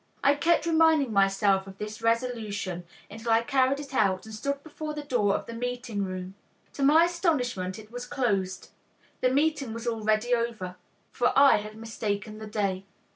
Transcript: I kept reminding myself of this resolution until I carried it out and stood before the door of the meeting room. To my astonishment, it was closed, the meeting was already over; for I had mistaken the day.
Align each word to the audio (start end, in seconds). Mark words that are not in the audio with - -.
I 0.23 0.33
kept 0.33 0.65
reminding 0.65 1.13
myself 1.13 1.67
of 1.67 1.77
this 1.77 2.01
resolution 2.01 2.85
until 3.11 3.29
I 3.31 3.43
carried 3.43 3.79
it 3.79 3.93
out 3.93 4.25
and 4.25 4.33
stood 4.33 4.63
before 4.63 4.95
the 4.95 5.03
door 5.03 5.35
of 5.35 5.45
the 5.45 5.53
meeting 5.53 6.03
room. 6.03 6.33
To 6.73 6.81
my 6.81 7.05
astonishment, 7.05 7.77
it 7.77 7.91
was 7.91 8.07
closed, 8.07 8.71
the 9.19 9.29
meeting 9.29 9.73
was 9.73 9.85
already 9.85 10.33
over; 10.33 10.75
for 11.11 11.31
I 11.37 11.57
had 11.57 11.77
mistaken 11.77 12.39
the 12.39 12.47
day. 12.47 12.83